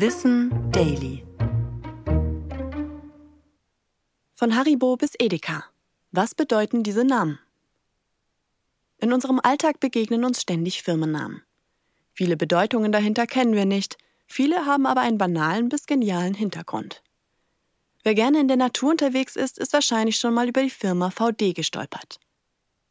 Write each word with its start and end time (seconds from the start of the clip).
Wissen 0.00 0.70
Daily. 0.70 1.26
Von 4.32 4.54
Haribo 4.54 4.96
bis 4.96 5.14
Edeka. 5.18 5.64
Was 6.12 6.36
bedeuten 6.36 6.84
diese 6.84 7.04
Namen? 7.04 7.40
In 8.98 9.12
unserem 9.12 9.40
Alltag 9.42 9.80
begegnen 9.80 10.24
uns 10.24 10.40
ständig 10.40 10.84
Firmennamen. 10.84 11.42
Viele 12.12 12.36
Bedeutungen 12.36 12.92
dahinter 12.92 13.26
kennen 13.26 13.54
wir 13.54 13.64
nicht, 13.64 13.98
viele 14.28 14.66
haben 14.66 14.86
aber 14.86 15.00
einen 15.00 15.18
banalen 15.18 15.68
bis 15.68 15.86
genialen 15.86 16.34
Hintergrund. 16.34 17.02
Wer 18.04 18.14
gerne 18.14 18.38
in 18.38 18.46
der 18.46 18.56
Natur 18.56 18.92
unterwegs 18.92 19.34
ist, 19.34 19.58
ist 19.58 19.72
wahrscheinlich 19.72 20.16
schon 20.16 20.32
mal 20.32 20.48
über 20.48 20.62
die 20.62 20.70
Firma 20.70 21.10
VD 21.10 21.54
gestolpert. 21.54 22.20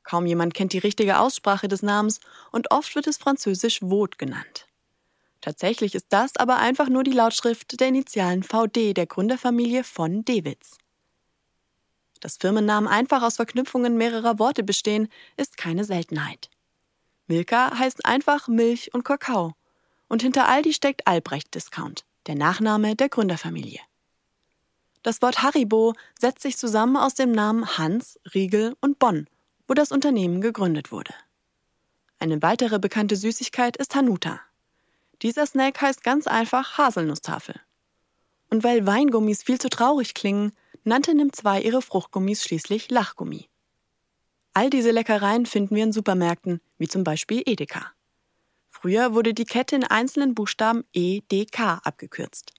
Kaum 0.03 0.25
jemand 0.25 0.53
kennt 0.53 0.73
die 0.73 0.79
richtige 0.79 1.19
Aussprache 1.19 1.69
des 1.69 1.83
Namens 1.83 2.19
und 2.51 2.69
oft 2.71 2.95
wird 2.95 3.07
es 3.07 3.15
französisch 3.15 3.79
Vot 3.79 4.17
genannt. 4.17 4.66
Tatsächlich 5.47 5.95
ist 5.95 6.07
das 6.09 6.35
aber 6.35 6.57
einfach 6.57 6.89
nur 6.89 7.05
die 7.05 7.13
Lautschrift 7.13 7.79
der 7.79 7.87
Initialen 7.87 8.43
VD 8.43 8.93
der 8.93 9.05
Gründerfamilie 9.05 9.85
von 9.85 10.25
Dewitz. 10.25 10.77
Dass 12.19 12.35
Firmennamen 12.35 12.89
einfach 12.89 13.23
aus 13.23 13.37
Verknüpfungen 13.37 13.95
mehrerer 13.95 14.39
Worte 14.39 14.63
bestehen, 14.63 15.07
ist 15.37 15.55
keine 15.55 15.85
Seltenheit. 15.85 16.49
Milka 17.27 17.79
heißt 17.79 18.05
einfach 18.05 18.49
Milch 18.49 18.93
und 18.93 19.05
Kakao. 19.05 19.53
Und 20.09 20.21
hinter 20.21 20.49
Aldi 20.49 20.73
steckt 20.73 21.07
Albrecht 21.07 21.55
Discount, 21.55 22.03
der 22.25 22.35
Nachname 22.35 22.97
der 22.97 23.07
Gründerfamilie. 23.07 23.79
Das 25.01 25.21
Wort 25.21 25.43
Haribo 25.43 25.93
setzt 26.19 26.41
sich 26.41 26.57
zusammen 26.57 26.97
aus 26.97 27.13
dem 27.13 27.31
Namen 27.31 27.77
Hans, 27.77 28.19
Riegel 28.33 28.75
und 28.81 28.99
Bonn, 28.99 29.29
wo 29.65 29.73
das 29.73 29.93
Unternehmen 29.93 30.41
gegründet 30.41 30.91
wurde. 30.91 31.13
Eine 32.19 32.41
weitere 32.41 32.79
bekannte 32.79 33.15
Süßigkeit 33.15 33.77
ist 33.77 33.95
Hanuta, 33.95 34.41
dieser 35.21 35.45
Snack 35.45 35.81
heißt 35.81 36.03
ganz 36.03 36.27
einfach 36.27 36.77
Haselnusstafel. 36.77 37.59
Und 38.49 38.63
weil 38.63 38.85
Weingummis 38.85 39.43
viel 39.43 39.59
zu 39.59 39.69
traurig 39.69 40.13
klingen, 40.13 40.53
nannte 40.83 41.11
NIM2 41.11 41.61
ihre 41.61 41.81
Fruchtgummis 41.81 42.43
schließlich 42.43 42.89
Lachgummi. 42.89 43.49
All 44.53 44.69
diese 44.69 44.91
Leckereien 44.91 45.45
finden 45.45 45.75
wir 45.75 45.83
in 45.83 45.91
Supermärkten, 45.91 46.61
wie 46.77 46.87
zum 46.87 47.03
Beispiel 47.03 47.43
Edeka. 47.45 47.91
Früher 48.67 49.13
wurde 49.13 49.33
die 49.33 49.45
Kette 49.45 49.75
in 49.75 49.83
einzelnen 49.83 50.33
Buchstaben 50.33 50.83
EDK 50.93 51.81
abgekürzt. 51.83 52.53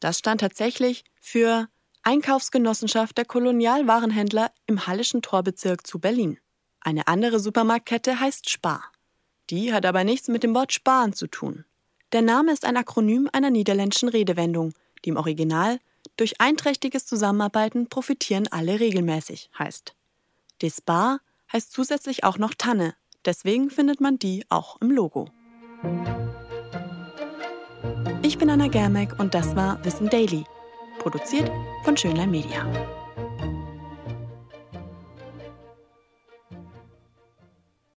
Das 0.00 0.18
stand 0.18 0.40
tatsächlich 0.40 1.04
für 1.20 1.68
Einkaufsgenossenschaft 2.02 3.16
der 3.18 3.24
Kolonialwarenhändler 3.24 4.52
im 4.66 4.86
Hallischen 4.86 5.22
Torbezirk 5.22 5.86
zu 5.86 5.98
Berlin. 5.98 6.38
Eine 6.80 7.08
andere 7.08 7.40
Supermarktkette 7.40 8.18
heißt 8.18 8.48
Spar. 8.48 8.90
Die 9.50 9.72
hat 9.72 9.84
aber 9.84 10.04
nichts 10.04 10.28
mit 10.28 10.42
dem 10.42 10.54
Wort 10.54 10.72
Sparen 10.72 11.12
zu 11.12 11.26
tun. 11.26 11.64
Der 12.12 12.22
Name 12.22 12.52
ist 12.52 12.64
ein 12.64 12.76
Akronym 12.76 13.28
einer 13.32 13.50
niederländischen 13.50 14.08
Redewendung, 14.08 14.72
die 15.04 15.10
im 15.10 15.16
Original 15.16 15.78
durch 16.16 16.40
einträchtiges 16.40 17.06
Zusammenarbeiten 17.06 17.88
profitieren 17.88 18.48
alle 18.50 18.80
regelmäßig 18.80 19.48
heißt. 19.56 19.94
Despar 20.60 21.20
heißt 21.52 21.72
zusätzlich 21.72 22.24
auch 22.24 22.36
noch 22.36 22.54
Tanne, 22.54 22.94
deswegen 23.24 23.70
findet 23.70 24.00
man 24.00 24.18
die 24.18 24.44
auch 24.48 24.80
im 24.80 24.90
Logo. 24.90 25.28
Ich 28.22 28.38
bin 28.38 28.50
Anna 28.50 28.66
Germeck 28.66 29.18
und 29.20 29.34
das 29.34 29.54
war 29.54 29.82
Wissen 29.84 30.08
Daily, 30.08 30.44
produziert 30.98 31.50
von 31.84 31.96
Schönlein 31.96 32.30
Media. 32.30 32.99